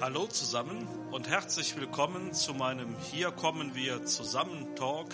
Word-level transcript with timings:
Hallo 0.00 0.26
zusammen 0.26 0.88
und 1.10 1.28
herzlich 1.28 1.76
willkommen 1.76 2.32
zu 2.32 2.54
meinem 2.54 2.96
Hier 3.12 3.30
kommen 3.32 3.74
wir 3.74 4.06
zusammen 4.06 4.74
Talk 4.74 5.08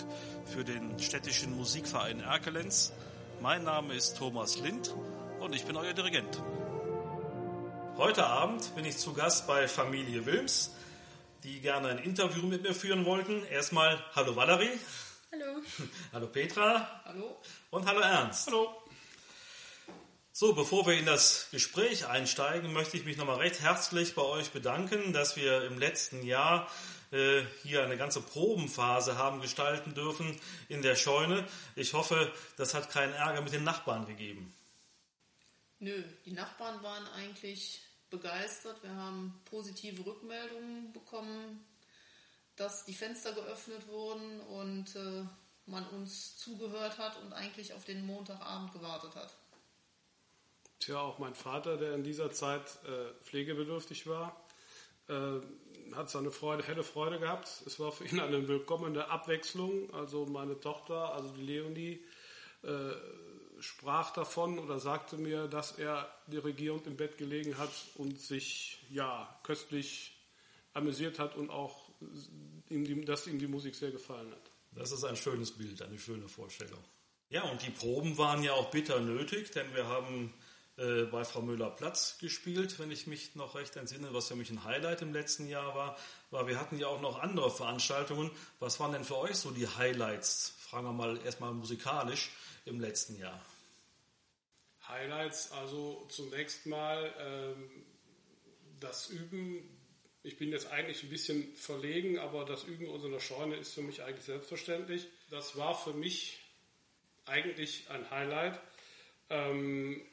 für 0.45 0.63
den 0.63 0.97
städtischen 0.97 1.57
Musikverein 1.57 2.21
Erkelenz. 2.21 2.93
Mein 3.41 3.65
Name 3.65 3.95
ist 3.95 4.17
Thomas 4.17 4.57
Lind 4.59 4.95
und 5.41 5.53
ich 5.53 5.65
bin 5.65 5.75
euer 5.75 5.93
Dirigent. 5.93 6.41
Heute 7.97 8.27
Abend 8.27 8.73
bin 8.75 8.85
ich 8.85 8.97
zu 8.97 9.13
Gast 9.13 9.45
bei 9.45 9.67
Familie 9.67 10.25
Wilms, 10.25 10.73
die 11.43 11.59
gerne 11.59 11.89
ein 11.89 11.97
Interview 11.97 12.45
mit 12.45 12.63
mir 12.63 12.73
führen 12.73 13.03
wollten. 13.03 13.43
Erstmal 13.47 14.01
Hallo 14.15 14.37
Valerie. 14.37 14.79
Hallo. 15.33 15.61
Hallo 16.13 16.27
Petra. 16.27 17.01
Hallo. 17.03 17.41
Und 17.71 17.85
hallo 17.85 17.99
Ernst. 17.99 18.47
Hallo. 18.47 18.73
So, 20.39 20.53
bevor 20.53 20.85
wir 20.85 20.93
in 20.93 21.07
das 21.07 21.47
Gespräch 21.49 22.05
einsteigen, 22.05 22.71
möchte 22.71 22.95
ich 22.95 23.05
mich 23.05 23.17
nochmal 23.17 23.37
recht 23.37 23.59
herzlich 23.59 24.13
bei 24.13 24.21
euch 24.21 24.51
bedanken, 24.51 25.11
dass 25.11 25.35
wir 25.35 25.63
im 25.63 25.79
letzten 25.79 26.21
Jahr 26.21 26.69
äh, 27.09 27.41
hier 27.63 27.83
eine 27.83 27.97
ganze 27.97 28.21
Probenphase 28.21 29.17
haben 29.17 29.41
gestalten 29.41 29.95
dürfen 29.95 30.39
in 30.69 30.83
der 30.83 30.95
Scheune. 30.95 31.43
Ich 31.75 31.95
hoffe, 31.95 32.31
das 32.55 32.75
hat 32.75 32.91
keinen 32.91 33.13
Ärger 33.13 33.41
mit 33.41 33.51
den 33.51 33.63
Nachbarn 33.63 34.05
gegeben. 34.05 34.53
Nö, 35.79 36.03
die 36.23 36.33
Nachbarn 36.33 36.83
waren 36.83 37.07
eigentlich 37.15 37.81
begeistert. 38.11 38.83
Wir 38.83 38.93
haben 38.93 39.41
positive 39.45 40.05
Rückmeldungen 40.05 40.93
bekommen, 40.93 41.65
dass 42.57 42.85
die 42.85 42.93
Fenster 42.93 43.33
geöffnet 43.33 43.87
wurden 43.87 44.39
und 44.41 44.95
äh, 44.95 45.23
man 45.65 45.87
uns 45.87 46.37
zugehört 46.37 46.99
hat 46.99 47.19
und 47.23 47.33
eigentlich 47.33 47.73
auf 47.73 47.85
den 47.85 48.05
Montagabend 48.05 48.71
gewartet 48.71 49.15
hat. 49.15 49.33
Tja, 50.79 50.99
auch 50.99 51.19
mein 51.19 51.35
Vater, 51.35 51.77
der 51.77 51.93
in 51.93 52.03
dieser 52.03 52.31
Zeit 52.31 52.63
äh, 52.85 53.13
pflegebedürftig 53.23 54.07
war, 54.07 54.39
äh, 55.07 55.39
hat 55.95 56.09
seine 56.09 56.31
Freude, 56.31 56.63
helle 56.63 56.83
Freude 56.83 57.19
gehabt. 57.19 57.47
Es 57.65 57.79
war 57.79 57.91
für 57.91 58.05
ihn 58.05 58.19
eine 58.19 58.47
willkommene 58.47 59.09
Abwechslung. 59.09 59.93
Also 59.93 60.25
meine 60.25 60.59
Tochter, 60.59 61.13
also 61.13 61.29
die 61.29 61.43
Leonie, 61.43 62.03
äh, 62.63 62.93
sprach 63.59 64.11
davon 64.13 64.59
oder 64.59 64.79
sagte 64.79 65.17
mir, 65.17 65.47
dass 65.47 65.77
er 65.79 66.07
dirigierend 66.27 66.85
im 66.87 66.95
Bett 66.95 67.17
gelegen 67.17 67.57
hat 67.57 67.71
und 67.95 68.19
sich 68.19 68.79
ja 68.89 69.27
köstlich 69.43 70.15
amüsiert 70.73 71.17
hat 71.17 71.35
und 71.35 71.49
auch 71.49 71.89
ihm 72.69 72.85
die, 72.85 73.03
dass 73.03 73.25
ihm 73.27 73.39
die 73.39 73.47
Musik 73.47 73.75
sehr 73.75 73.91
gefallen 73.91 74.31
hat. 74.31 74.51
Das 74.73 74.91
ist 74.91 75.03
ein 75.03 75.15
schönes 75.15 75.51
Bild, 75.51 75.81
eine 75.81 75.97
schöne 75.97 76.27
Vorstellung. 76.27 76.83
Ja, 77.29 77.43
und 77.49 77.65
die 77.65 77.71
Proben 77.71 78.17
waren 78.17 78.43
ja 78.43 78.53
auch 78.53 78.69
bitter 78.69 78.99
nötig, 78.99 79.51
denn 79.51 79.73
wir 79.73 79.87
haben 79.87 80.33
äh, 80.77 81.05
bei 81.05 81.25
Frau 81.25 81.41
Müller-Platz 81.41 82.19
gespielt, 82.19 82.77
wenn 82.77 82.91
ich 82.91 83.07
mich 83.07 83.33
noch 83.33 83.55
recht 83.55 83.75
entsinne, 83.75 84.13
was 84.13 84.27
für 84.27 84.35
mich 84.35 84.51
ein 84.51 84.63
Highlight 84.63 85.01
im 85.01 85.11
letzten 85.11 85.47
Jahr 85.47 85.73
war. 85.73 85.97
Aber 86.29 86.47
wir 86.47 86.59
hatten 86.59 86.77
ja 86.77 86.87
auch 86.87 87.01
noch 87.01 87.19
andere 87.19 87.49
Veranstaltungen. 87.49 88.29
Was 88.59 88.79
waren 88.79 88.91
denn 88.91 89.03
für 89.03 89.17
euch 89.17 89.35
so 89.37 89.49
die 89.49 89.67
Highlights? 89.67 90.53
Fragen 90.59 90.85
wir 90.85 90.93
mal 90.93 91.19
erstmal 91.25 91.51
musikalisch 91.53 92.31
im 92.65 92.79
letzten 92.79 93.17
Jahr. 93.17 93.43
Highlights, 94.87 95.51
also 95.51 96.05
zunächst 96.09 96.67
mal 96.67 97.11
ähm, 97.19 97.69
das 98.79 99.09
Üben. 99.09 99.67
Ich 100.21 100.37
bin 100.37 100.49
jetzt 100.51 100.67
eigentlich 100.67 101.03
ein 101.03 101.09
bisschen 101.09 101.55
verlegen, 101.55 102.19
aber 102.19 102.45
das 102.45 102.63
Üben 102.63 102.87
unserer 102.87 103.19
Scheune 103.19 103.55
ist 103.55 103.73
für 103.73 103.81
mich 103.81 104.03
eigentlich 104.03 104.25
selbstverständlich. 104.25 105.07
Das 105.31 105.57
war 105.57 105.73
für 105.73 105.93
mich 105.93 106.39
eigentlich 107.25 107.89
ein 107.89 108.09
Highlight. 108.11 108.59
Ähm, 109.29 110.05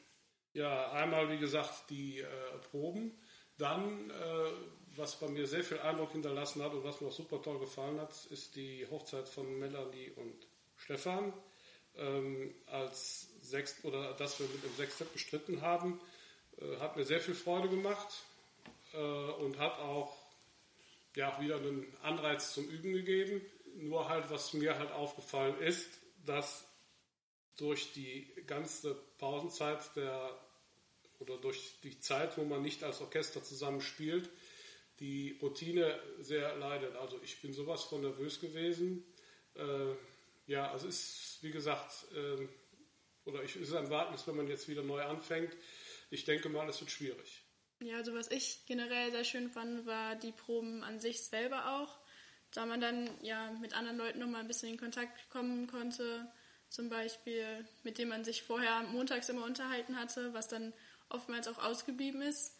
ja, 0.55 0.91
einmal 0.91 1.29
wie 1.29 1.37
gesagt 1.37 1.89
die 1.89 2.21
äh, 2.21 2.27
Proben, 2.71 3.11
dann 3.57 4.09
äh, 4.09 4.13
was 4.95 5.19
bei 5.19 5.27
mir 5.27 5.45
sehr 5.47 5.63
viel 5.63 5.79
Eindruck 5.79 6.13
hinterlassen 6.13 6.63
hat 6.63 6.73
und 6.73 6.83
was 6.83 7.01
mir 7.01 7.09
auch 7.09 7.13
super 7.13 7.41
toll 7.41 7.59
gefallen 7.59 7.99
hat, 7.99 8.13
ist 8.29 8.55
die 8.55 8.87
Hochzeit 8.89 9.27
von 9.27 9.59
Melanie 9.59 10.11
und 10.15 10.47
Stefan 10.77 11.33
ähm, 11.97 12.53
als 12.67 13.27
Sechst 13.41 13.83
oder 13.83 14.13
dass 14.13 14.39
wir 14.39 14.47
mit 14.47 14.63
dem 14.63 14.73
Sextett 14.75 15.11
bestritten 15.13 15.61
haben, 15.61 15.99
äh, 16.57 16.77
hat 16.79 16.95
mir 16.95 17.03
sehr 17.03 17.19
viel 17.19 17.35
Freude 17.35 17.69
gemacht 17.69 18.23
äh, 18.93 18.97
und 18.97 19.59
hat 19.59 19.77
auch 19.79 20.15
ja 21.15 21.39
wieder 21.41 21.57
einen 21.57 21.85
Anreiz 22.01 22.53
zum 22.53 22.67
Üben 22.67 22.93
gegeben. 22.93 23.41
Nur 23.75 24.07
halt, 24.07 24.29
was 24.29 24.53
mir 24.53 24.79
halt 24.79 24.91
aufgefallen 24.91 25.59
ist, 25.59 25.89
dass 26.25 26.65
durch 27.57 27.91
die 27.93 28.33
ganze 28.47 28.95
Pausenzeit 29.17 29.95
der 29.95 30.31
oder 31.19 31.37
durch 31.37 31.79
die 31.83 31.99
Zeit, 31.99 32.37
wo 32.37 32.43
man 32.43 32.61
nicht 32.61 32.83
als 32.83 33.01
Orchester 33.01 33.43
zusammen 33.43 33.81
spielt, 33.81 34.29
die 34.99 35.37
Routine 35.41 35.99
sehr 36.19 36.55
leidet. 36.55 36.95
Also 36.95 37.19
ich 37.23 37.41
bin 37.41 37.53
sowas 37.53 37.83
von 37.83 38.01
nervös 38.01 38.39
gewesen. 38.39 39.03
Äh, 39.55 39.93
ja, 40.47 40.71
also 40.71 40.87
ist, 40.87 41.39
wie 41.41 41.51
gesagt, 41.51 42.05
äh, 42.13 42.47
oder 43.25 43.43
ich 43.43 43.55
ist 43.55 43.73
ein 43.73 43.89
Wagnis, 43.89 44.27
wenn 44.27 44.35
man 44.35 44.47
jetzt 44.47 44.67
wieder 44.67 44.83
neu 44.83 45.01
anfängt. 45.01 45.55
Ich 46.11 46.25
denke 46.25 46.49
mal, 46.49 46.69
es 46.69 46.79
wird 46.79 46.91
schwierig. 46.91 47.43
Ja, 47.81 47.97
also 47.97 48.13
was 48.13 48.31
ich 48.31 48.65
generell 48.67 49.11
sehr 49.11 49.23
schön 49.23 49.49
fand, 49.49 49.85
war 49.85 50.15
die 50.15 50.31
Proben 50.31 50.83
an 50.83 50.99
sich 50.99 51.23
selber 51.23 51.75
auch. 51.75 51.99
Da 52.51 52.65
man 52.65 52.79
dann 52.79 53.09
ja 53.21 53.51
mit 53.59 53.75
anderen 53.75 53.97
Leuten 53.97 54.19
nochmal 54.19 54.41
ein 54.41 54.47
bisschen 54.47 54.69
in 54.69 54.79
Kontakt 54.79 55.29
kommen 55.29 55.67
konnte, 55.67 56.31
zum 56.69 56.89
Beispiel, 56.89 57.67
mit 57.83 57.97
dem 57.97 58.09
man 58.09 58.23
sich 58.23 58.43
vorher 58.43 58.83
montags 58.83 59.27
immer 59.29 59.43
unterhalten 59.43 59.97
hatte, 59.97 60.33
was 60.33 60.47
dann 60.47 60.73
oftmals 61.15 61.47
auch 61.47 61.57
ausgeblieben 61.57 62.21
ist. 62.21 62.55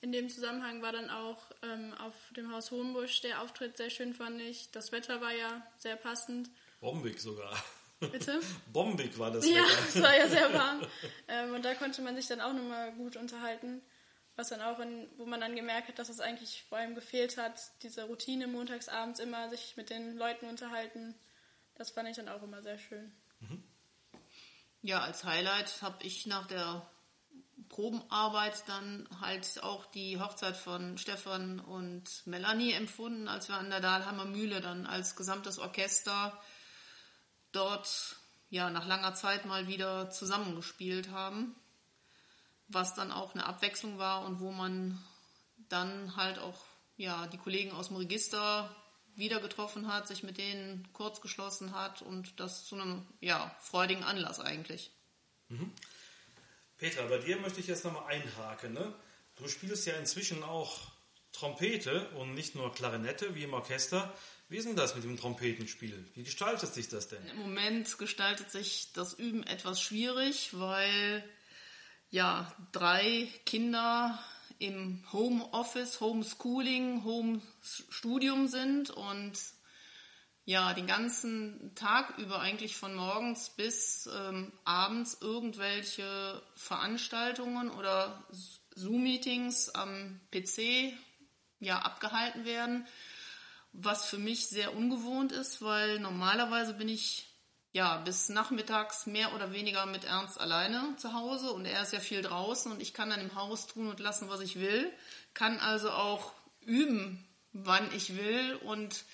In 0.00 0.10
dem 0.10 0.28
Zusammenhang 0.28 0.82
war 0.82 0.90
dann 0.90 1.10
auch 1.10 1.38
ähm, 1.62 1.94
auf 1.98 2.14
dem 2.36 2.52
Haus 2.52 2.72
Hohenbusch 2.72 3.20
der 3.20 3.40
Auftritt 3.40 3.76
sehr 3.76 3.88
schön, 3.88 4.14
fand 4.14 4.40
ich. 4.40 4.70
Das 4.72 4.90
Wetter 4.90 5.20
war 5.20 5.32
ja 5.32 5.64
sehr 5.78 5.94
passend. 5.94 6.50
Bombig 6.80 7.20
sogar. 7.20 7.56
Bitte? 8.00 8.40
Bombig 8.72 9.16
war 9.18 9.30
das 9.30 9.46
ja, 9.46 9.62
Wetter. 9.62 9.88
es 9.88 10.02
war 10.02 10.16
ja 10.16 10.28
sehr 10.28 10.52
warm. 10.52 10.80
ähm, 11.28 11.54
und 11.54 11.64
da 11.64 11.74
konnte 11.74 12.02
man 12.02 12.16
sich 12.16 12.26
dann 12.26 12.40
auch 12.40 12.52
nochmal 12.52 12.92
gut 12.94 13.16
unterhalten. 13.16 13.80
Was 14.34 14.48
dann 14.48 14.62
auch, 14.62 14.80
in, 14.80 15.08
wo 15.18 15.26
man 15.26 15.40
dann 15.40 15.54
gemerkt 15.54 15.88
hat, 15.88 15.98
dass 15.98 16.08
es 16.08 16.18
eigentlich 16.18 16.64
vor 16.68 16.78
allem 16.78 16.94
gefehlt 16.94 17.36
hat, 17.36 17.60
diese 17.82 18.04
Routine 18.04 18.48
montagsabends 18.48 19.20
immer 19.20 19.50
sich 19.50 19.76
mit 19.76 19.90
den 19.90 20.16
Leuten 20.16 20.46
unterhalten. 20.46 21.14
Das 21.76 21.90
fand 21.90 22.08
ich 22.08 22.16
dann 22.16 22.28
auch 22.28 22.42
immer 22.42 22.62
sehr 22.62 22.78
schön. 22.78 23.12
Mhm. 23.40 23.62
Ja, 24.80 25.00
als 25.00 25.22
Highlight 25.22 25.80
habe 25.82 26.02
ich 26.02 26.26
nach 26.26 26.48
der 26.48 26.90
Probenarbeit 27.72 28.68
dann 28.68 29.08
halt 29.20 29.62
auch 29.62 29.86
die 29.86 30.20
Hochzeit 30.20 30.56
von 30.56 30.98
Stefan 30.98 31.58
und 31.58 32.04
Melanie 32.26 32.72
empfunden, 32.72 33.28
als 33.28 33.48
wir 33.48 33.56
an 33.56 33.70
der 33.70 33.80
Dahlheimer 33.80 34.26
Mühle 34.26 34.60
dann 34.60 34.86
als 34.86 35.16
gesamtes 35.16 35.58
Orchester 35.58 36.38
dort 37.50 38.16
ja 38.50 38.68
nach 38.68 38.86
langer 38.86 39.14
Zeit 39.14 39.46
mal 39.46 39.68
wieder 39.68 40.10
zusammengespielt 40.10 41.10
haben, 41.10 41.56
was 42.68 42.94
dann 42.94 43.10
auch 43.10 43.34
eine 43.34 43.46
Abwechslung 43.46 43.98
war 43.98 44.26
und 44.26 44.40
wo 44.40 44.52
man 44.52 45.02
dann 45.70 46.14
halt 46.14 46.38
auch 46.38 46.60
ja 46.98 47.26
die 47.26 47.38
Kollegen 47.38 47.72
aus 47.72 47.88
dem 47.88 47.96
Register 47.96 48.74
wieder 49.14 49.40
getroffen 49.40 49.88
hat, 49.88 50.08
sich 50.08 50.22
mit 50.22 50.36
denen 50.36 50.86
kurz 50.92 51.22
geschlossen 51.22 51.74
hat 51.74 52.02
und 52.02 52.38
das 52.38 52.66
zu 52.66 52.74
einem 52.74 53.06
ja 53.20 53.54
freudigen 53.60 54.04
Anlass 54.04 54.40
eigentlich. 54.40 54.90
Mhm. 55.48 55.72
Petra, 56.82 57.06
bei 57.06 57.18
dir 57.18 57.36
möchte 57.36 57.60
ich 57.60 57.68
jetzt 57.68 57.84
nochmal 57.84 58.12
einhaken. 58.12 58.72
Ne? 58.72 58.92
Du 59.36 59.46
spielst 59.46 59.86
ja 59.86 59.94
inzwischen 59.94 60.42
auch 60.42 60.80
Trompete 61.30 62.08
und 62.16 62.34
nicht 62.34 62.56
nur 62.56 62.74
Klarinette 62.74 63.36
wie 63.36 63.44
im 63.44 63.54
Orchester. 63.54 64.12
Wie 64.48 64.56
ist 64.56 64.66
denn 64.66 64.74
das 64.74 64.96
mit 64.96 65.04
dem 65.04 65.16
Trompetenspiel? 65.16 66.04
Wie 66.16 66.24
gestaltet 66.24 66.74
sich 66.74 66.88
das 66.88 67.06
denn? 67.06 67.24
Im 67.28 67.36
Moment 67.36 67.98
gestaltet 67.98 68.50
sich 68.50 68.88
das 68.94 69.14
Üben 69.14 69.44
etwas 69.44 69.80
schwierig, 69.80 70.58
weil 70.58 71.22
ja 72.10 72.52
drei 72.72 73.28
Kinder 73.46 74.18
im 74.58 75.04
Homeoffice, 75.12 76.00
Homeschooling, 76.00 77.04
Homestudium 77.04 78.48
sind 78.48 78.90
und 78.90 79.38
ja, 80.44 80.74
den 80.74 80.86
ganzen 80.86 81.74
Tag 81.74 82.18
über 82.18 82.40
eigentlich 82.40 82.76
von 82.76 82.94
morgens 82.94 83.50
bis 83.50 84.08
ähm, 84.12 84.52
abends 84.64 85.18
irgendwelche 85.20 86.42
Veranstaltungen 86.56 87.70
oder 87.70 88.26
Zoom-Meetings 88.74 89.70
am 89.70 90.20
PC 90.32 90.94
ja 91.60 91.78
abgehalten 91.78 92.44
werden, 92.44 92.86
was 93.72 94.06
für 94.06 94.18
mich 94.18 94.48
sehr 94.48 94.74
ungewohnt 94.74 95.30
ist, 95.30 95.62
weil 95.62 96.00
normalerweise 96.00 96.74
bin 96.74 96.88
ich 96.88 97.28
ja 97.72 97.98
bis 97.98 98.28
nachmittags 98.28 99.06
mehr 99.06 99.34
oder 99.34 99.52
weniger 99.52 99.86
mit 99.86 100.04
Ernst 100.04 100.40
alleine 100.40 100.94
zu 100.96 101.12
Hause 101.14 101.52
und 101.52 101.64
er 101.64 101.82
ist 101.82 101.92
ja 101.92 102.00
viel 102.00 102.20
draußen 102.20 102.70
und 102.70 102.82
ich 102.82 102.92
kann 102.92 103.10
dann 103.10 103.20
im 103.20 103.36
Haus 103.36 103.68
tun 103.68 103.88
und 103.88 104.00
lassen, 104.00 104.28
was 104.28 104.40
ich 104.40 104.58
will, 104.58 104.92
kann 105.34 105.60
also 105.60 105.90
auch 105.90 106.32
üben, 106.60 107.24
wann 107.52 107.94
ich 107.94 108.16
will 108.16 108.56
und 108.56 109.04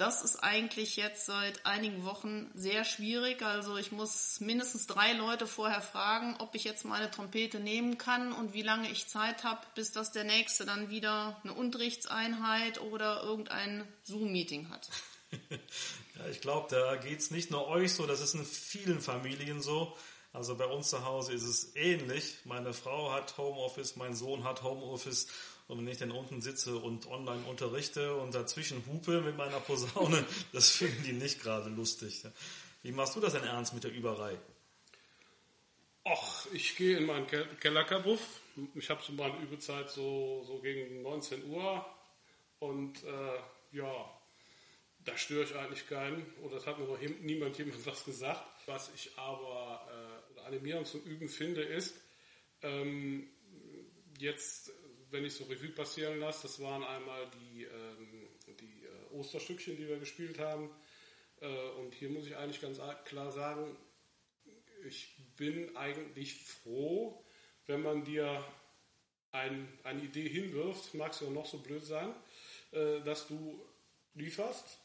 das 0.00 0.22
ist 0.22 0.42
eigentlich 0.42 0.96
jetzt 0.96 1.26
seit 1.26 1.66
einigen 1.66 2.04
Wochen 2.06 2.50
sehr 2.54 2.86
schwierig. 2.86 3.42
Also 3.42 3.76
ich 3.76 3.92
muss 3.92 4.40
mindestens 4.40 4.86
drei 4.86 5.12
Leute 5.12 5.46
vorher 5.46 5.82
fragen, 5.82 6.36
ob 6.38 6.54
ich 6.54 6.64
jetzt 6.64 6.86
meine 6.86 7.10
Trompete 7.10 7.60
nehmen 7.60 7.98
kann 7.98 8.32
und 8.32 8.54
wie 8.54 8.62
lange 8.62 8.90
ich 8.90 9.08
Zeit 9.08 9.44
habe, 9.44 9.60
bis 9.74 9.92
das 9.92 10.10
der 10.10 10.24
nächste 10.24 10.64
dann 10.64 10.88
wieder 10.88 11.38
eine 11.44 11.52
Unterrichtseinheit 11.52 12.80
oder 12.80 13.22
irgendein 13.22 13.86
Zoom-Meeting 14.04 14.70
hat. 14.70 14.88
ja, 15.50 16.26
ich 16.30 16.40
glaube, 16.40 16.68
da 16.70 16.96
geht 16.96 17.18
es 17.18 17.30
nicht 17.30 17.50
nur 17.50 17.68
euch 17.68 17.92
so, 17.92 18.06
das 18.06 18.22
ist 18.22 18.34
in 18.34 18.46
vielen 18.46 19.02
Familien 19.02 19.60
so. 19.60 19.94
Also 20.32 20.56
bei 20.56 20.66
uns 20.66 20.88
zu 20.88 21.04
Hause 21.04 21.34
ist 21.34 21.42
es 21.42 21.76
ähnlich. 21.76 22.36
Meine 22.44 22.72
Frau 22.72 23.12
hat 23.12 23.36
Homeoffice, 23.36 23.96
mein 23.96 24.14
Sohn 24.14 24.44
hat 24.44 24.62
Homeoffice 24.62 25.26
und 25.70 25.78
wenn 25.78 25.88
ich 25.88 25.98
dann 25.98 26.10
unten 26.10 26.40
sitze 26.40 26.76
und 26.76 27.06
online 27.06 27.44
unterrichte 27.46 28.16
und 28.16 28.34
dazwischen 28.34 28.84
hupe 28.86 29.20
mit 29.20 29.36
meiner 29.36 29.60
Posaune, 29.60 30.24
das 30.52 30.70
finden 30.70 31.04
die 31.04 31.12
nicht 31.12 31.40
gerade 31.40 31.70
lustig. 31.70 32.24
Wie 32.82 32.90
machst 32.90 33.14
du 33.14 33.20
das 33.20 33.34
denn 33.34 33.44
ernst 33.44 33.72
mit 33.72 33.84
der 33.84 33.92
Überei? 33.92 34.36
Ach, 36.04 36.46
ich 36.52 36.76
gehe 36.76 36.96
in 36.96 37.06
meinen 37.06 37.26
Kellerkabuff. 37.60 38.20
Ich 38.74 38.90
habe 38.90 39.00
so 39.00 39.12
meine 39.12 39.38
Übezeit 39.38 39.90
so, 39.90 40.42
so 40.44 40.58
gegen 40.58 41.02
19 41.02 41.48
Uhr. 41.50 41.86
Und 42.58 43.04
äh, 43.04 43.76
ja, 43.76 44.10
da 45.04 45.16
störe 45.16 45.44
ich 45.44 45.54
eigentlich 45.54 45.86
keinen. 45.86 46.26
Oder 46.42 46.56
es 46.56 46.66
hat 46.66 46.80
mir 46.80 46.86
noch 46.86 46.98
niemand 47.20 47.56
jemand 47.58 47.86
was 47.86 48.04
gesagt. 48.04 48.42
Was 48.66 48.90
ich 48.94 49.12
aber 49.16 49.86
äh, 50.36 50.40
animierend 50.40 50.88
zum 50.88 51.02
Üben 51.02 51.28
finde, 51.28 51.62
ist, 51.62 51.94
ähm, 52.62 53.28
jetzt 54.18 54.72
wenn 55.10 55.24
ich 55.24 55.34
so 55.34 55.44
Revue 55.44 55.70
passieren 55.70 56.20
lasse, 56.20 56.42
das 56.42 56.60
waren 56.60 56.84
einmal 56.84 57.28
die, 57.30 57.64
ähm, 57.64 58.28
die 58.60 58.84
äh, 58.84 59.18
Osterstückchen, 59.18 59.76
die 59.76 59.88
wir 59.88 59.98
gespielt 59.98 60.38
haben. 60.38 60.70
Äh, 61.40 61.46
und 61.80 61.94
hier 61.94 62.10
muss 62.10 62.26
ich 62.26 62.36
eigentlich 62.36 62.60
ganz 62.60 62.80
klar 63.04 63.30
sagen, 63.32 63.76
ich 64.86 65.14
bin 65.36 65.76
eigentlich 65.76 66.42
froh, 66.44 67.22
wenn 67.66 67.82
man 67.82 68.04
dir 68.04 68.44
ein, 69.32 69.68
eine 69.84 70.02
Idee 70.02 70.28
hinwirft, 70.28 70.94
mag 70.94 71.12
es 71.12 71.20
ja 71.20 71.30
noch 71.30 71.46
so 71.46 71.58
blöd 71.58 71.84
sein, 71.84 72.14
äh, 72.72 73.00
dass 73.00 73.26
du 73.26 73.64
lieferst. 74.14 74.78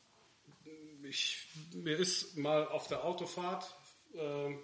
Ich, 1.04 1.48
mir 1.74 1.98
ist 1.98 2.36
mal 2.36 2.68
auf 2.68 2.88
der 2.88 3.06
Autofahrt 3.06 3.75
äh, 4.13 4.56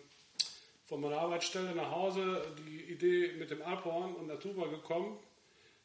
von 0.86 1.02
meiner 1.02 1.20
Arbeitsstelle 1.20 1.74
nach 1.76 1.92
Hause 1.92 2.46
die 2.68 2.84
Idee 2.92 3.34
mit 3.34 3.52
dem 3.52 3.62
Alphorn 3.62 4.16
und 4.16 4.28
der 4.28 4.40
Tuba 4.40 4.68
gekommen 4.68 5.20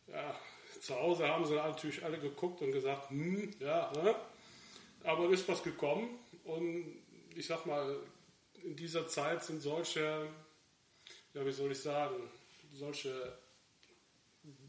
ja, 0.09 0.35
zu 0.81 0.95
Hause 0.95 1.29
haben 1.29 1.47
sie 1.47 1.55
natürlich 1.55 2.05
alle 2.05 2.19
geguckt 2.19 2.63
und 2.63 2.73
gesagt, 2.73 3.11
hm, 3.11 3.53
ja, 3.61 3.93
ne? 3.93 4.15
aber 5.05 5.31
ist 5.31 5.49
was 5.49 5.63
gekommen 5.63 6.19
und 6.45 6.87
ich 7.35 7.47
sag 7.47 7.67
mal, 7.67 7.97
in 8.63 8.77
dieser 8.77 9.07
Zeit 9.09 9.45
sind 9.45 9.61
solche, 9.63 10.29
ja, 11.35 11.47
wie 11.47 11.53
soll 11.53 11.73
ich 11.73 11.81
sagen, 11.81 12.17
solche 12.73 13.37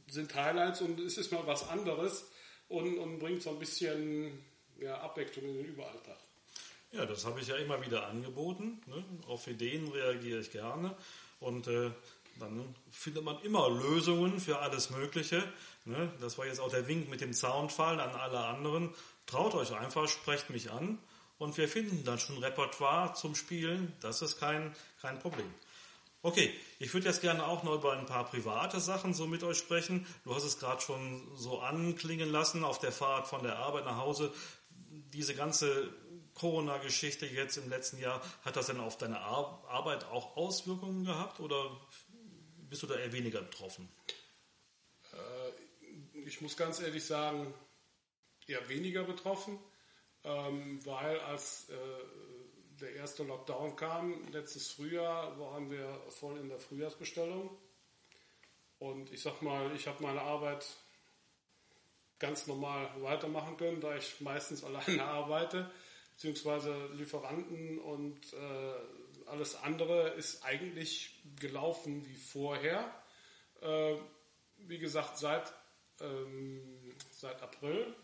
sind 0.07 0.33
Highlights 0.33 0.81
und 0.81 0.99
es 0.99 1.17
ist 1.17 1.31
mal 1.31 1.45
was 1.45 1.67
anderes 1.67 2.29
und, 2.69 2.97
und 2.97 3.19
bringt 3.19 3.41
so 3.41 3.51
ein 3.51 3.59
bisschen 3.59 4.43
ja, 4.79 4.99
Abwechslung 5.01 5.45
in 5.45 5.57
den 5.57 5.65
Überalltag. 5.65 6.17
Ja, 6.91 7.05
das 7.05 7.25
habe 7.25 7.41
ich 7.41 7.47
ja 7.47 7.57
immer 7.57 7.83
wieder 7.85 8.07
angeboten. 8.07 8.81
Ne? 8.85 9.03
Auf 9.27 9.47
Ideen 9.47 9.87
reagiere 9.89 10.39
ich 10.39 10.51
gerne. 10.51 10.95
Und 11.39 11.67
äh, 11.67 11.91
dann 12.39 12.75
findet 12.91 13.23
man 13.23 13.39
immer 13.41 13.69
Lösungen 13.69 14.39
für 14.39 14.59
alles 14.59 14.89
Mögliche. 14.89 15.43
Ne? 15.85 16.11
Das 16.21 16.37
war 16.37 16.45
jetzt 16.45 16.59
auch 16.59 16.69
der 16.69 16.87
Wink 16.87 17.09
mit 17.09 17.21
dem 17.21 17.33
Zaunfall 17.33 17.99
an 17.99 18.11
alle 18.11 18.39
anderen. 18.39 18.93
Traut 19.25 19.55
euch 19.55 19.73
einfach, 19.73 20.07
sprecht 20.07 20.49
mich 20.49 20.71
an 20.71 20.99
und 21.37 21.57
wir 21.57 21.67
finden 21.67 22.03
dann 22.03 22.19
schon 22.19 22.37
Repertoire 22.37 23.13
zum 23.13 23.35
Spielen. 23.35 23.93
Das 24.01 24.21
ist 24.21 24.39
kein, 24.39 24.75
kein 25.01 25.19
Problem. 25.19 25.51
Okay, 26.23 26.53
ich 26.79 26.93
würde 26.93 27.07
jetzt 27.07 27.21
gerne 27.21 27.45
auch 27.45 27.63
noch 27.63 27.75
über 27.75 27.93
ein 27.93 28.05
paar 28.05 28.25
private 28.25 28.79
Sachen 28.79 29.13
so 29.13 29.27
mit 29.27 29.43
euch 29.43 29.57
sprechen. 29.57 30.05
Du 30.23 30.35
hast 30.35 30.43
es 30.43 30.59
gerade 30.59 30.81
schon 30.81 31.21
so 31.35 31.59
anklingen 31.59 32.31
lassen 32.31 32.63
auf 32.63 32.79
der 32.79 32.91
Fahrt 32.91 33.27
von 33.27 33.43
der 33.43 33.57
Arbeit 33.59 33.85
nach 33.85 33.97
Hause. 33.97 34.33
Diese 35.13 35.35
ganze 35.35 35.93
Corona-Geschichte 36.37 37.25
jetzt 37.25 37.57
im 37.57 37.69
letzten 37.69 37.99
Jahr, 37.99 38.21
hat 38.45 38.55
das 38.55 38.67
denn 38.67 38.79
auf 38.79 38.97
deine 38.97 39.19
Arbeit 39.19 40.05
auch 40.05 40.37
Auswirkungen 40.37 41.03
gehabt 41.03 41.39
oder 41.39 41.71
bist 42.69 42.83
du 42.83 42.87
da 42.87 42.95
eher 42.95 43.11
weniger 43.11 43.41
betroffen? 43.41 43.89
Äh, 45.13 46.19
ich 46.27 46.41
muss 46.41 46.57
ganz 46.57 46.79
ehrlich 46.79 47.05
sagen, 47.05 47.53
eher 48.47 48.67
weniger 48.69 49.03
betroffen, 49.03 49.59
ähm, 50.23 50.85
weil 50.85 51.19
als 51.21 51.69
äh, 51.69 51.75
der 52.79 52.93
erste 52.95 53.23
Lockdown 53.23 53.75
kam, 53.75 54.31
letztes 54.31 54.71
Frühjahr, 54.71 55.39
waren 55.39 55.69
wir 55.71 56.01
voll 56.09 56.37
in 56.37 56.49
der 56.49 56.59
Frühjahrsbestellung. 56.59 57.49
Und 58.79 59.11
ich 59.11 59.21
sag 59.21 59.41
mal, 59.41 59.75
ich 59.75 59.87
habe 59.87 60.03
meine 60.03 60.21
Arbeit 60.21 60.65
ganz 62.19 62.47
normal 62.47 62.89
weitermachen 63.01 63.57
können, 63.57 63.81
da 63.81 63.95
ich 63.95 64.21
meistens 64.21 64.63
alleine 64.63 65.03
arbeite, 65.03 65.69
beziehungsweise 66.13 66.87
Lieferanten 66.93 67.79
und 67.79 68.33
äh, 68.33 69.06
alles 69.27 69.55
andere 69.55 70.09
ist 70.09 70.43
eigentlich 70.43 71.21
gelaufen 71.39 72.05
wie 72.07 72.15
vorher. 72.15 72.93
Äh, 73.61 73.95
wie 74.59 74.79
gesagt, 74.79 75.17
seit, 75.17 75.53
ähm, 76.01 76.95
seit 77.11 77.41
April 77.41 77.95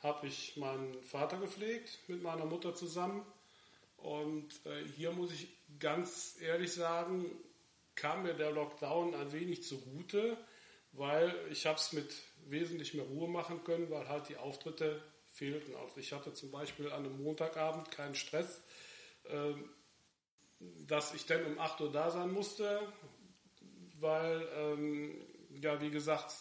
habe 0.00 0.26
ich 0.26 0.56
meinen 0.56 1.02
Vater 1.02 1.38
gepflegt 1.38 1.98
mit 2.08 2.22
meiner 2.22 2.44
Mutter 2.44 2.74
zusammen. 2.74 3.24
Und 3.96 4.64
äh, 4.64 4.84
hier 4.96 5.10
muss 5.10 5.32
ich 5.32 5.48
ganz 5.80 6.36
ehrlich 6.40 6.72
sagen, 6.72 7.26
kam 7.94 8.22
mir 8.22 8.34
der 8.34 8.52
Lockdown 8.52 9.14
ein 9.14 9.32
wenig 9.32 9.64
zugute, 9.64 10.36
weil 10.92 11.34
ich 11.50 11.66
habe 11.66 11.78
es 11.78 11.92
mit 11.92 12.14
wesentlich 12.46 12.94
mehr 12.94 13.04
Ruhe 13.04 13.28
machen 13.28 13.64
können, 13.64 13.90
weil 13.90 14.08
halt 14.08 14.28
die 14.28 14.36
Auftritte 14.36 15.02
fehlten. 15.32 15.74
Also 15.74 15.98
ich 15.98 16.12
hatte 16.12 16.32
zum 16.32 16.50
Beispiel 16.50 16.92
an 16.92 17.04
einem 17.04 17.22
Montagabend 17.22 17.90
keinen 17.90 18.14
Stress. 18.14 18.62
Ähm, 19.26 19.68
dass 20.60 21.14
ich 21.14 21.26
dann 21.26 21.44
um 21.44 21.58
8 21.58 21.80
Uhr 21.80 21.92
da 21.92 22.10
sein 22.10 22.32
musste, 22.32 22.80
weil, 24.00 24.46
ähm, 24.54 25.14
ja, 25.60 25.80
wie 25.80 25.90
gesagt, 25.90 26.34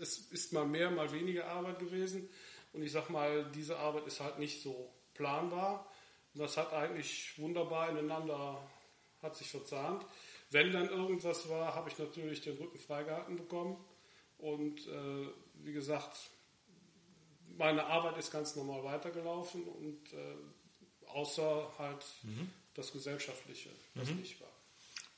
es 0.00 0.18
ist 0.30 0.52
mal 0.52 0.66
mehr, 0.66 0.90
mal 0.90 1.12
weniger 1.12 1.46
Arbeit 1.46 1.78
gewesen. 1.78 2.28
Und 2.72 2.82
ich 2.82 2.92
sag 2.92 3.10
mal, 3.10 3.50
diese 3.52 3.78
Arbeit 3.78 4.06
ist 4.06 4.20
halt 4.20 4.38
nicht 4.38 4.62
so 4.62 4.92
planbar. 5.14 5.90
Und 6.34 6.40
das 6.40 6.56
hat 6.56 6.72
eigentlich 6.72 7.38
wunderbar 7.38 7.90
ineinander, 7.90 8.60
hat 9.20 9.36
sich 9.36 9.50
verzahnt. 9.50 10.06
Wenn 10.50 10.72
dann 10.72 10.88
irgendwas 10.88 11.48
war, 11.48 11.74
habe 11.74 11.90
ich 11.90 11.98
natürlich 11.98 12.40
den 12.40 12.56
Rücken 12.56 12.78
freigehalten 12.78 13.36
bekommen. 13.36 13.76
Und 14.38 14.86
äh, 14.86 15.28
wie 15.54 15.72
gesagt, 15.72 16.30
meine 17.56 17.84
Arbeit 17.86 18.16
ist 18.16 18.30
ganz 18.30 18.56
normal 18.56 18.82
weitergelaufen 18.84 19.64
und 19.64 20.12
äh, 20.14 20.36
außer 21.08 21.70
halt 21.78 22.04
mhm 22.22 22.50
das 22.74 22.92
Gesellschaftliche, 22.92 23.70
das 23.94 24.08
mhm. 24.08 24.16
nicht 24.16 24.40
war. 24.40 24.48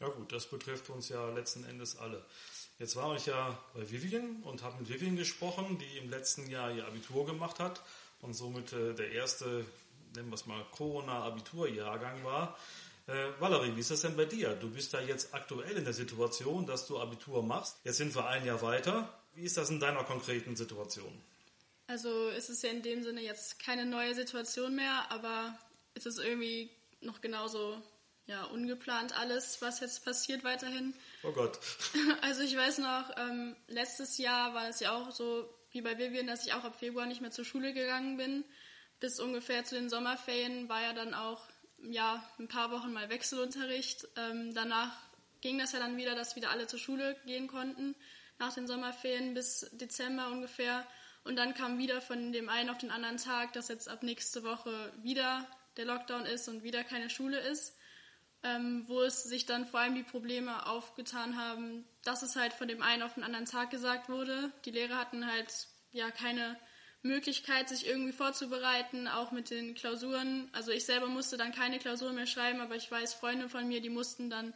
Ja 0.00 0.08
gut, 0.08 0.32
das 0.32 0.46
betrifft 0.46 0.90
uns 0.90 1.08
ja 1.08 1.30
letzten 1.30 1.64
Endes 1.64 1.96
alle. 1.96 2.24
Jetzt 2.78 2.96
war 2.96 3.14
ich 3.14 3.26
ja 3.26 3.56
bei 3.74 3.88
Vivian 3.88 4.42
und 4.42 4.62
habe 4.62 4.78
mit 4.80 4.88
Vivian 4.88 5.16
gesprochen, 5.16 5.78
die 5.78 5.98
im 5.98 6.10
letzten 6.10 6.50
Jahr 6.50 6.72
ihr 6.72 6.86
Abitur 6.86 7.24
gemacht 7.26 7.60
hat 7.60 7.80
und 8.20 8.34
somit 8.34 8.72
äh, 8.72 8.94
der 8.94 9.12
erste, 9.12 9.64
nennen 10.16 10.30
wir 10.30 10.34
es 10.34 10.46
mal, 10.46 10.64
Corona-Abiturjahrgang 10.72 12.24
war. 12.24 12.58
Äh, 13.06 13.28
Valerie, 13.38 13.76
wie 13.76 13.80
ist 13.80 13.90
das 13.90 14.00
denn 14.00 14.16
bei 14.16 14.24
dir? 14.24 14.54
Du 14.54 14.70
bist 14.70 14.92
ja 14.92 15.00
jetzt 15.00 15.34
aktuell 15.34 15.76
in 15.76 15.84
der 15.84 15.92
Situation, 15.92 16.66
dass 16.66 16.86
du 16.86 16.98
Abitur 16.98 17.42
machst. 17.42 17.76
Jetzt 17.84 17.98
sind 17.98 18.14
wir 18.14 18.26
ein 18.26 18.44
Jahr 18.44 18.62
weiter. 18.62 19.16
Wie 19.34 19.44
ist 19.44 19.56
das 19.56 19.70
in 19.70 19.80
deiner 19.80 20.04
konkreten 20.04 20.56
Situation? 20.56 21.12
Also 21.86 22.28
ist 22.28 22.48
es 22.48 22.62
ja 22.62 22.70
in 22.70 22.82
dem 22.82 23.02
Sinne 23.02 23.20
jetzt 23.20 23.58
keine 23.58 23.86
neue 23.86 24.14
Situation 24.14 24.74
mehr, 24.74 25.10
aber 25.10 25.58
es 25.94 26.06
ist 26.06 26.18
irgendwie 26.18 26.70
noch 27.02 27.20
genauso 27.20 27.82
ja, 28.26 28.44
ungeplant 28.44 29.16
alles, 29.18 29.60
was 29.60 29.80
jetzt 29.80 30.04
passiert 30.04 30.44
weiterhin. 30.44 30.94
Oh 31.22 31.32
Gott. 31.32 31.58
Also 32.22 32.42
ich 32.42 32.56
weiß 32.56 32.78
noch, 32.78 33.10
ähm, 33.16 33.56
letztes 33.68 34.18
Jahr 34.18 34.54
war 34.54 34.68
es 34.68 34.80
ja 34.80 34.92
auch 34.92 35.10
so 35.10 35.48
wie 35.70 35.80
bei 35.80 35.98
Vivian, 35.98 36.26
dass 36.26 36.46
ich 36.46 36.52
auch 36.54 36.64
ab 36.64 36.76
Februar 36.76 37.06
nicht 37.06 37.20
mehr 37.20 37.30
zur 37.30 37.44
Schule 37.44 37.72
gegangen 37.72 38.16
bin. 38.16 38.44
Bis 39.00 39.18
ungefähr 39.18 39.64
zu 39.64 39.74
den 39.74 39.90
Sommerferien 39.90 40.68
war 40.68 40.82
ja 40.82 40.92
dann 40.92 41.14
auch 41.14 41.42
ja, 41.82 42.22
ein 42.38 42.48
paar 42.48 42.70
Wochen 42.70 42.92
mal 42.92 43.08
Wechselunterricht. 43.08 44.06
Ähm, 44.16 44.54
danach 44.54 44.96
ging 45.40 45.58
das 45.58 45.72
ja 45.72 45.80
dann 45.80 45.96
wieder, 45.96 46.14
dass 46.14 46.36
wieder 46.36 46.50
alle 46.50 46.66
zur 46.66 46.78
Schule 46.78 47.16
gehen 47.26 47.48
konnten, 47.48 47.96
nach 48.38 48.54
den 48.54 48.66
Sommerferien 48.66 49.34
bis 49.34 49.68
Dezember 49.72 50.28
ungefähr. 50.28 50.86
Und 51.24 51.36
dann 51.36 51.54
kam 51.54 51.78
wieder 51.78 52.00
von 52.00 52.32
dem 52.32 52.48
einen 52.48 52.70
auf 52.70 52.78
den 52.78 52.90
anderen 52.90 53.16
Tag, 53.16 53.52
dass 53.52 53.68
jetzt 53.68 53.88
ab 53.88 54.02
nächste 54.02 54.44
Woche 54.44 54.92
wieder 55.02 55.46
der 55.76 55.84
Lockdown 55.84 56.26
ist 56.26 56.48
und 56.48 56.62
wieder 56.62 56.84
keine 56.84 57.10
Schule 57.10 57.38
ist, 57.38 57.76
ähm, 58.42 58.84
wo 58.86 59.02
es 59.02 59.22
sich 59.22 59.46
dann 59.46 59.66
vor 59.66 59.80
allem 59.80 59.94
die 59.94 60.02
Probleme 60.02 60.66
aufgetan 60.66 61.36
haben, 61.36 61.84
dass 62.04 62.22
es 62.22 62.36
halt 62.36 62.52
von 62.52 62.68
dem 62.68 62.82
einen 62.82 63.02
auf 63.02 63.14
den 63.14 63.24
anderen 63.24 63.46
Tag 63.46 63.70
gesagt 63.70 64.08
wurde. 64.08 64.52
Die 64.64 64.70
Lehrer 64.70 64.98
hatten 64.98 65.26
halt 65.26 65.68
ja 65.92 66.10
keine 66.10 66.58
Möglichkeit, 67.02 67.68
sich 67.68 67.86
irgendwie 67.86 68.12
vorzubereiten, 68.12 69.08
auch 69.08 69.32
mit 69.32 69.50
den 69.50 69.74
Klausuren. 69.74 70.48
Also 70.52 70.70
ich 70.70 70.84
selber 70.84 71.08
musste 71.08 71.36
dann 71.36 71.52
keine 71.52 71.78
Klausuren 71.78 72.14
mehr 72.14 72.26
schreiben, 72.26 72.60
aber 72.60 72.76
ich 72.76 72.90
weiß, 72.90 73.14
Freunde 73.14 73.48
von 73.48 73.66
mir, 73.66 73.80
die 73.80 73.90
mussten 73.90 74.30
dann 74.30 74.54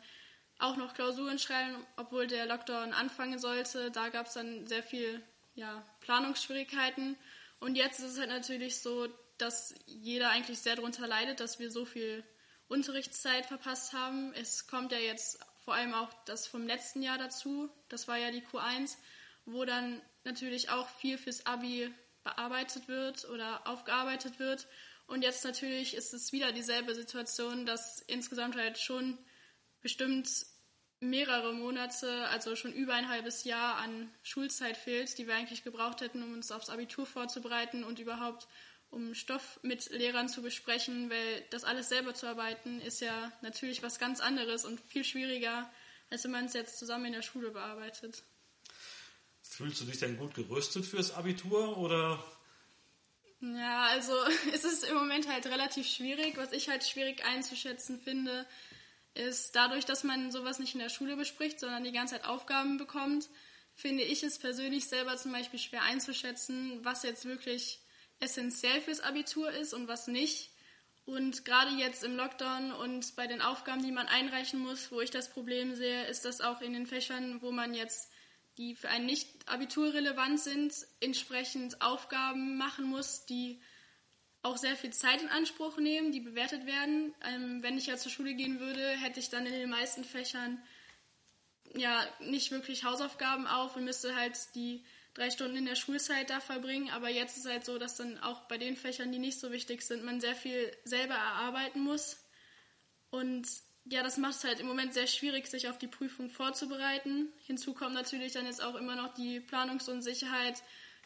auch 0.58 0.76
noch 0.76 0.94
Klausuren 0.94 1.38
schreiben, 1.38 1.84
obwohl 1.96 2.26
der 2.26 2.46
Lockdown 2.46 2.92
anfangen 2.92 3.38
sollte. 3.38 3.90
Da 3.90 4.08
gab 4.08 4.26
es 4.26 4.34
dann 4.34 4.66
sehr 4.66 4.82
viel 4.82 5.22
ja, 5.54 5.84
Planungsschwierigkeiten. 6.00 7.16
Und 7.58 7.74
jetzt 7.74 7.98
ist 7.98 8.12
es 8.12 8.18
halt 8.18 8.30
natürlich 8.30 8.80
so, 8.80 9.08
dass 9.38 9.74
jeder 9.86 10.30
eigentlich 10.30 10.58
sehr 10.58 10.76
darunter 10.76 11.06
leidet, 11.06 11.40
dass 11.40 11.58
wir 11.58 11.70
so 11.70 11.84
viel 11.84 12.24
Unterrichtszeit 12.68 13.46
verpasst 13.46 13.92
haben. 13.92 14.32
Es 14.34 14.66
kommt 14.66 14.92
ja 14.92 14.98
jetzt 14.98 15.38
vor 15.64 15.74
allem 15.74 15.94
auch 15.94 16.12
das 16.24 16.46
vom 16.46 16.66
letzten 16.66 17.02
Jahr 17.02 17.18
dazu. 17.18 17.70
Das 17.88 18.08
war 18.08 18.16
ja 18.16 18.30
die 18.30 18.42
Q1, 18.42 18.96
wo 19.44 19.64
dann 19.64 20.00
natürlich 20.24 20.70
auch 20.70 20.88
viel 20.88 21.18
fürs 21.18 21.46
Abi 21.46 21.92
bearbeitet 22.24 22.88
wird 22.88 23.28
oder 23.28 23.66
aufgearbeitet 23.66 24.38
wird. 24.38 24.66
Und 25.06 25.22
jetzt 25.22 25.44
natürlich 25.44 25.94
ist 25.94 26.12
es 26.12 26.32
wieder 26.32 26.52
dieselbe 26.52 26.94
Situation, 26.94 27.66
dass 27.66 28.00
insgesamt 28.02 28.56
halt 28.56 28.78
schon 28.78 29.18
bestimmt 29.80 30.28
mehrere 30.98 31.52
Monate, 31.52 32.26
also 32.28 32.56
schon 32.56 32.72
über 32.72 32.94
ein 32.94 33.08
halbes 33.08 33.44
Jahr 33.44 33.76
an 33.76 34.10
Schulzeit 34.22 34.76
fehlt, 34.76 35.16
die 35.18 35.26
wir 35.26 35.34
eigentlich 35.34 35.62
gebraucht 35.62 36.00
hätten, 36.00 36.22
um 36.22 36.32
uns 36.32 36.50
aufs 36.50 36.70
Abitur 36.70 37.06
vorzubereiten 37.06 37.84
und 37.84 37.98
überhaupt 37.98 38.48
um 38.90 39.14
Stoff 39.14 39.58
mit 39.62 39.90
Lehrern 39.90 40.28
zu 40.28 40.42
besprechen, 40.42 41.10
weil 41.10 41.44
das 41.50 41.64
alles 41.64 41.88
selber 41.88 42.14
zu 42.14 42.26
arbeiten 42.26 42.80
ist 42.80 43.00
ja 43.00 43.32
natürlich 43.42 43.82
was 43.82 43.98
ganz 43.98 44.20
anderes 44.20 44.64
und 44.64 44.80
viel 44.80 45.04
schwieriger, 45.04 45.70
als 46.10 46.24
wenn 46.24 46.30
man 46.30 46.46
es 46.46 46.54
jetzt 46.54 46.78
zusammen 46.78 47.06
in 47.06 47.12
der 47.12 47.22
Schule 47.22 47.50
bearbeitet. 47.50 48.22
Fühlst 49.42 49.80
du 49.80 49.84
dich 49.84 49.98
denn 49.98 50.18
gut 50.18 50.34
gerüstet 50.34 50.84
fürs 50.84 51.14
Abitur 51.14 51.78
oder? 51.78 52.22
Ja, 53.40 53.86
also 53.86 54.14
es 54.52 54.64
ist 54.64 54.84
im 54.84 54.94
Moment 54.94 55.28
halt 55.28 55.46
relativ 55.46 55.86
schwierig. 55.86 56.36
Was 56.36 56.52
ich 56.52 56.68
halt 56.68 56.84
schwierig 56.84 57.24
einzuschätzen 57.24 58.00
finde, 58.00 58.46
ist 59.14 59.56
dadurch, 59.56 59.84
dass 59.84 60.04
man 60.04 60.30
sowas 60.30 60.58
nicht 60.58 60.74
in 60.74 60.80
der 60.80 60.88
Schule 60.88 61.16
bespricht, 61.16 61.60
sondern 61.60 61.84
die 61.84 61.92
ganze 61.92 62.14
Zeit 62.14 62.24
Aufgaben 62.24 62.76
bekommt, 62.76 63.28
finde 63.74 64.02
ich 64.02 64.22
es 64.22 64.38
persönlich 64.38 64.86
selber 64.88 65.16
zum 65.16 65.32
Beispiel 65.32 65.58
schwer 65.58 65.82
einzuschätzen, 65.82 66.84
was 66.84 67.02
jetzt 67.02 67.24
wirklich 67.24 67.80
essentiell 68.20 68.80
fürs 68.80 69.00
Abitur 69.00 69.50
ist 69.50 69.74
und 69.74 69.88
was 69.88 70.06
nicht. 70.06 70.50
Und 71.04 71.44
gerade 71.44 71.70
jetzt 71.76 72.02
im 72.02 72.16
Lockdown 72.16 72.72
und 72.72 73.14
bei 73.14 73.26
den 73.26 73.40
Aufgaben, 73.40 73.82
die 73.82 73.92
man 73.92 74.08
einreichen 74.08 74.58
muss, 74.60 74.90
wo 74.90 75.00
ich 75.00 75.10
das 75.10 75.30
Problem 75.30 75.74
sehe, 75.76 76.04
ist 76.06 76.24
das 76.24 76.40
auch 76.40 76.60
in 76.60 76.72
den 76.72 76.86
Fächern, 76.86 77.40
wo 77.42 77.52
man 77.52 77.74
jetzt 77.74 78.10
die 78.58 78.74
für 78.74 78.88
einen 78.88 79.06
nicht 79.06 79.28
abiturrelevant 79.48 80.40
sind, 80.40 80.74
entsprechend 81.00 81.82
Aufgaben 81.82 82.56
machen 82.56 82.86
muss, 82.86 83.26
die 83.26 83.60
auch 84.42 84.56
sehr 84.56 84.76
viel 84.76 84.92
Zeit 84.92 85.22
in 85.22 85.28
Anspruch 85.28 85.76
nehmen, 85.78 86.12
die 86.12 86.20
bewertet 86.20 86.66
werden. 86.66 87.14
Ähm, 87.22 87.62
wenn 87.62 87.76
ich 87.76 87.86
ja 87.86 87.96
zur 87.96 88.10
Schule 88.10 88.34
gehen 88.34 88.60
würde, 88.60 88.88
hätte 88.90 89.20
ich 89.20 89.28
dann 89.28 89.44
in 89.44 89.52
den 89.52 89.70
meisten 89.70 90.04
Fächern 90.04 90.62
ja 91.74 92.02
nicht 92.20 92.50
wirklich 92.50 92.84
Hausaufgaben 92.84 93.46
auf 93.46 93.76
und 93.76 93.84
müsste 93.84 94.14
halt 94.16 94.36
die 94.54 94.84
drei 95.16 95.30
Stunden 95.30 95.56
in 95.56 95.64
der 95.64 95.76
Schulzeit 95.76 96.30
da 96.30 96.40
verbringen. 96.40 96.90
Aber 96.90 97.08
jetzt 97.08 97.38
ist 97.38 97.46
halt 97.46 97.64
so, 97.64 97.78
dass 97.78 97.96
dann 97.96 98.18
auch 98.18 98.42
bei 98.42 98.58
den 98.58 98.76
Fächern, 98.76 99.12
die 99.12 99.18
nicht 99.18 99.40
so 99.40 99.50
wichtig 99.50 99.82
sind, 99.82 100.04
man 100.04 100.20
sehr 100.20 100.34
viel 100.34 100.70
selber 100.84 101.14
erarbeiten 101.14 101.80
muss. 101.80 102.18
Und 103.10 103.48
ja, 103.84 104.02
das 104.02 104.18
macht 104.18 104.34
es 104.34 104.44
halt 104.44 104.60
im 104.60 104.66
Moment 104.66 104.92
sehr 104.92 105.06
schwierig, 105.06 105.46
sich 105.46 105.68
auf 105.68 105.78
die 105.78 105.86
Prüfung 105.86 106.28
vorzubereiten. 106.28 107.32
Hinzu 107.46 107.72
kommt 107.72 107.94
natürlich 107.94 108.32
dann 108.32 108.46
jetzt 108.46 108.62
auch 108.62 108.74
immer 108.74 108.96
noch 108.96 109.14
die 109.14 109.40
Planungsunsicherheit. 109.40 110.62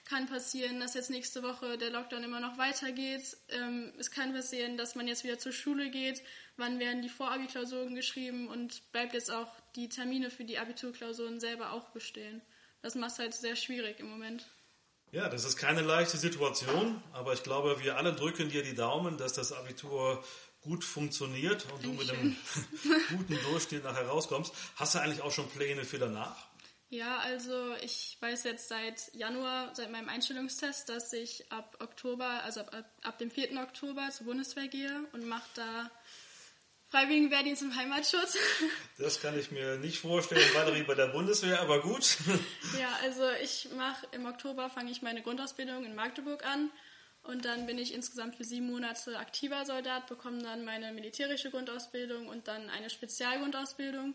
Kann 0.07 0.27
passieren, 0.27 0.81
dass 0.81 0.95
jetzt 0.95 1.11
nächste 1.11 1.43
Woche 1.43 1.77
der 1.77 1.91
Lockdown 1.91 2.25
immer 2.25 2.41
noch 2.41 2.57
weitergeht. 2.57 3.37
Ähm, 3.51 3.93
es 3.99 4.11
kann 4.11 4.33
passieren, 4.33 4.79
dass 4.79 4.95
man 4.95 5.07
jetzt 5.07 5.25
wieder 5.25 5.39
zur 5.39 5.53
Schule 5.53 5.91
geht. 5.91 6.23
Wann 6.57 6.79
werden 6.81 7.03
die 7.03 7.11
Vorabiklausuren 7.11 7.95
geschrieben 7.95 8.49
und 8.49 8.91
bleibt 8.93 9.13
jetzt 9.13 9.31
auch 9.31 9.53
die 9.77 9.91
Termine 9.91 10.31
für 10.31 10.45
die 10.45 10.59
Abiturklausuren 10.59 11.39
selber 11.39 11.73
auch 11.73 11.91
bestehen. 11.91 12.41
Das 12.83 12.95
macht 12.95 13.13
es 13.13 13.19
halt 13.19 13.35
sehr 13.35 13.57
schwierig 13.57 14.01
im 14.01 14.09
Moment. 14.09 14.47
Ja, 15.13 15.29
das 15.29 15.45
ist 15.45 15.57
keine 15.57 15.81
leichte 15.81 16.17
Situation, 16.17 17.03
aber 17.13 17.33
ich 17.33 17.43
glaube, 17.43 17.83
wir 17.83 17.97
alle 17.97 18.13
drücken 18.13 18.49
dir 18.49 18.63
die 18.63 18.75
Daumen, 18.75 19.19
dass 19.19 19.33
das 19.33 19.53
Abitur 19.53 20.23
gut 20.61 20.85
funktioniert 20.85 21.67
und 21.73 21.85
du 21.85 21.93
mit 21.93 22.11
einem 22.11 22.37
guten 23.09 23.39
Durchstehen 23.43 23.83
nachher 23.83 24.07
rauskommst. 24.07 24.53
Hast 24.77 24.95
du 24.95 25.01
eigentlich 25.01 25.23
auch 25.23 25.33
schon 25.33 25.49
Pläne 25.49 25.85
für 25.85 25.99
danach? 25.99 26.51
Ja, 26.91 27.19
also 27.19 27.75
ich 27.83 28.19
weiß 28.21 28.45
jetzt 28.45 28.69
seit 28.69 29.15
Januar, 29.15 29.75
seit 29.75 29.93
meinem 29.93 30.09
Einstellungstest, 30.09 30.89
dass 30.89 31.13
ich 31.13 31.51
ab 31.51 31.77
Oktober, 31.81 32.43
also 32.43 32.61
ab, 32.61 32.85
ab 33.03 33.19
dem 33.19 33.31
4. 33.31 33.61
Oktober 33.63 34.11
zur 34.11 34.27
Bundeswehr 34.27 34.69
gehe 34.69 35.07
und 35.13 35.27
mache 35.27 35.49
da 35.55 35.91
Freiwilligenwehrdienst 36.91 37.63
im 37.63 37.75
Heimatschutz. 37.75 38.37
Das 38.99 39.23
kann 39.23 39.39
ich 39.39 39.51
mir 39.51 39.79
nicht 39.79 39.99
vorstellen, 39.99 40.47
Valerie 40.53 40.83
bei 40.83 40.95
der 40.95 41.07
Bundeswehr, 41.07 41.61
aber 41.61 41.81
gut. 41.81 42.19
Ja, 42.79 42.99
also 43.03 43.23
ich 43.43 43.69
mache 43.77 44.07
im 44.13 44.27
Oktober 44.27 44.69
fange 44.69 44.91
ich 44.91 45.01
meine 45.01 45.23
Grundausbildung 45.23 45.85
in 45.85 45.95
Magdeburg 45.95 46.45
an 46.45 46.71
und 47.23 47.45
dann 47.45 47.67
bin 47.67 47.79
ich 47.79 47.95
insgesamt 47.95 48.37
für 48.37 48.45
sieben 48.45 48.67
Monate 48.67 49.19
aktiver 49.19 49.65
Soldat, 49.65 50.07
bekomme 50.07 50.43
dann 50.43 50.65
meine 50.65 50.93
militärische 50.93 51.51
Grundausbildung 51.51 52.29
und 52.29 52.49
dann 52.49 52.69
eine 52.69 52.91
Spezialgrundausbildung, 52.91 54.15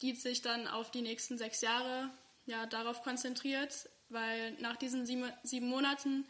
die 0.00 0.14
sich 0.14 0.40
dann 0.42 0.68
auf 0.68 0.90
die 0.90 1.02
nächsten 1.02 1.36
sechs 1.36 1.60
Jahre 1.60 2.10
ja, 2.46 2.66
darauf 2.66 3.02
konzentriert, 3.02 3.88
weil 4.08 4.52
nach 4.60 4.76
diesen 4.76 5.06
sieben, 5.06 5.30
sieben 5.42 5.68
Monaten 5.68 6.26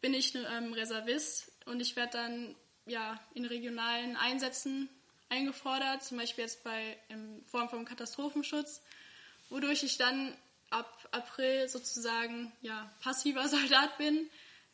bin 0.00 0.14
ich 0.14 0.34
ähm, 0.34 0.72
Reservist 0.72 1.52
und 1.66 1.80
ich 1.80 1.96
werde 1.96 2.12
dann 2.12 2.56
ja, 2.86 3.20
in 3.34 3.44
regionalen 3.44 4.16
Einsätzen 4.16 4.88
eingefordert, 5.32 6.04
zum 6.04 6.18
Beispiel 6.18 6.44
jetzt 6.44 6.62
bei 6.62 6.96
in 7.08 7.42
Form 7.46 7.68
von 7.68 7.84
Katastrophenschutz, 7.84 8.82
wodurch 9.48 9.82
ich 9.82 9.96
dann 9.96 10.36
ab 10.70 11.08
April 11.10 11.68
sozusagen 11.68 12.52
ja, 12.60 12.90
passiver 13.00 13.48
Soldat 13.48 13.98
bin 13.98 14.28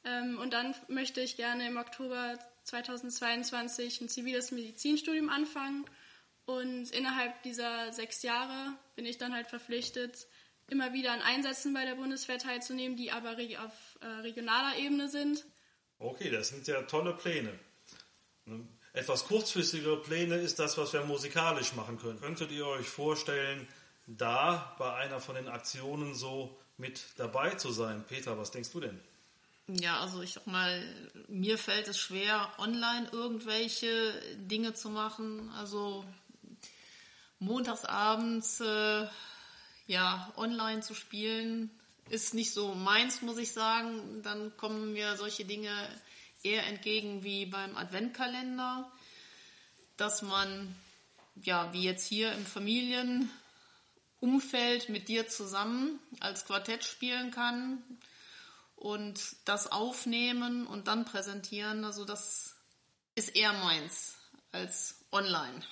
ähm, 0.05 0.39
und 0.39 0.53
dann 0.53 0.75
möchte 0.89 1.21
ich 1.21 1.37
gerne 1.37 1.67
im 1.67 1.77
Oktober 1.77 2.39
2022 2.65 4.01
ein 4.01 4.09
ziviles 4.09 4.51
Medizinstudium 4.51 5.31
anfangen. 5.31 5.85
Und 6.45 6.91
innerhalb 6.91 7.43
dieser 7.43 7.93
sechs 7.93 8.23
Jahre 8.23 8.73
bin 8.97 9.05
ich 9.05 9.19
dann 9.19 9.35
halt 9.35 9.49
verpflichtet, 9.49 10.27
immer 10.71 10.93
wieder 10.93 11.13
an 11.13 11.21
Einsätzen 11.21 11.75
bei 11.75 11.85
der 11.85 11.95
Bundeswehr 11.95 12.39
teilzunehmen, 12.39 12.97
die 12.97 13.11
aber 13.11 13.33
auf 13.33 13.99
äh, 14.01 14.07
regionaler 14.23 14.79
Ebene 14.79 15.09
sind. 15.09 15.45
Okay, 15.99 16.31
das 16.31 16.49
sind 16.49 16.67
ja 16.67 16.83
tolle 16.83 17.15
Pläne. 17.15 17.59
Etwas 18.93 19.27
kurzfristigere 19.27 20.01
Pläne 20.01 20.37
ist 20.37 20.59
das, 20.59 20.79
was 20.79 20.93
wir 20.93 21.05
musikalisch 21.05 21.75
machen 21.75 21.99
können. 21.99 22.21
Könntet 22.21 22.51
ihr 22.51 22.67
euch 22.67 22.89
vorstellen, 22.89 23.69
da 24.07 24.75
bei 24.79 24.93
einer 24.95 25.21
von 25.21 25.35
den 25.35 25.49
Aktionen 25.49 26.15
so 26.15 26.57
mit 26.79 27.03
dabei 27.17 27.51
zu 27.51 27.71
sein? 27.71 28.05
Peter, 28.09 28.39
was 28.39 28.51
denkst 28.51 28.71
du 28.73 28.81
denn? 28.81 29.01
Ja, 29.69 30.01
also 30.01 30.23
ich 30.23 30.33
sag 30.33 30.47
mal, 30.47 30.83
mir 31.29 31.59
fällt 31.59 31.89
es 31.89 31.99
schwer, 31.99 32.51
online 32.57 33.09
irgendwelche 33.13 34.15
Dinge 34.37 34.73
zu 34.73 34.89
machen. 34.89 35.51
Also 35.51 36.05
montagsabends 37.39 38.61
äh, 38.61 39.07
ja 39.87 40.33
online 40.37 40.81
zu 40.81 40.95
spielen 40.95 41.71
ist 42.09 42.33
nicht 42.33 42.55
so 42.55 42.75
meins, 42.75 43.21
muss 43.21 43.37
ich 43.37 43.53
sagen. 43.53 44.23
Dann 44.23 44.57
kommen 44.57 44.95
mir 44.95 45.17
solche 45.17 45.45
Dinge 45.45 45.71
eher 46.43 46.67
entgegen 46.67 47.25
wie 47.25 47.47
beim 47.47 47.77
Adventkalender, 47.77 48.91
dass 49.97 50.23
man 50.23 50.75
ja 51.43 51.73
wie 51.73 51.83
jetzt 51.83 52.07
hier 52.07 52.33
im 52.33 52.47
Familienumfeld 52.47 54.89
mit 54.89 55.09
dir 55.09 55.29
zusammen 55.29 55.99
als 56.21 56.45
Quartett 56.45 56.85
spielen 56.85 57.31
kann 57.31 57.83
und 58.77 59.21
das 59.45 59.71
aufnehmen 59.71 60.67
und 60.67 60.89
dann 60.89 61.05
präsentieren. 61.05 61.85
Also 61.85 62.05
das 62.05 62.57
ist 63.15 63.37
eher 63.37 63.53
meins 63.53 64.17
als 64.53 65.05
online. 65.13 65.63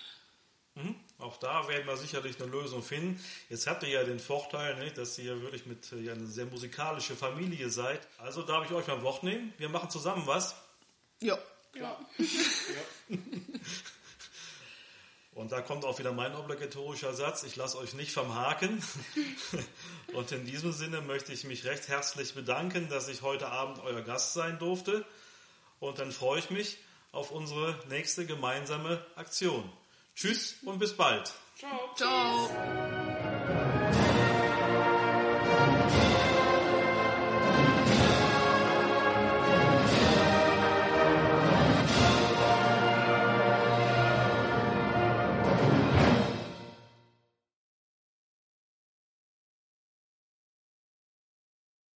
Mhm. 0.76 0.94
Auch 1.18 1.38
da 1.38 1.66
werden 1.68 1.86
wir 1.86 1.96
sicherlich 1.96 2.40
eine 2.40 2.50
Lösung 2.50 2.82
finden. 2.82 3.18
Jetzt 3.48 3.66
habt 3.66 3.82
ihr 3.82 3.88
ja 3.88 4.04
den 4.04 4.20
Vorteil, 4.20 4.76
nicht, 4.76 4.98
dass 4.98 5.18
ihr 5.18 5.40
wirklich 5.40 5.64
mit 5.64 5.90
ja, 5.90 6.12
eine 6.12 6.26
sehr 6.26 6.44
musikalische 6.46 7.16
Familie 7.16 7.70
seid. 7.70 8.06
Also 8.18 8.42
darf 8.42 8.66
ich 8.66 8.72
euch 8.72 8.86
mal 8.86 9.02
Wort 9.02 9.22
nehmen. 9.22 9.54
Wir 9.56 9.70
machen 9.70 9.88
zusammen 9.88 10.26
was. 10.26 10.54
Ja. 11.20 11.38
Ja. 11.74 11.98
ja. 12.18 13.16
Und 15.32 15.52
da 15.52 15.60
kommt 15.60 15.84
auch 15.84 15.98
wieder 15.98 16.12
mein 16.12 16.34
obligatorischer 16.34 17.12
Satz, 17.12 17.42
ich 17.42 17.56
lasse 17.56 17.76
euch 17.76 17.92
nicht 17.92 18.12
vom 18.12 18.34
Haken. 18.34 18.82
Und 20.14 20.32
in 20.32 20.46
diesem 20.46 20.72
Sinne 20.72 21.02
möchte 21.02 21.32
ich 21.32 21.44
mich 21.44 21.66
recht 21.66 21.88
herzlich 21.88 22.34
bedanken, 22.34 22.88
dass 22.88 23.08
ich 23.08 23.20
heute 23.20 23.48
Abend 23.48 23.78
euer 23.80 24.00
Gast 24.00 24.32
sein 24.32 24.58
durfte. 24.58 25.04
Und 25.78 25.98
dann 25.98 26.10
freue 26.10 26.38
ich 26.38 26.48
mich 26.48 26.78
auf 27.12 27.30
unsere 27.30 27.78
nächste 27.88 28.24
gemeinsame 28.24 29.04
Aktion. 29.14 29.70
Tschüss 30.16 30.56
und 30.64 30.78
bis 30.78 30.96
bald. 30.96 31.32
Ciao. 31.58 31.94
Ciao. 31.94 32.50